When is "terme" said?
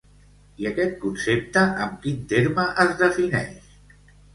2.35-2.69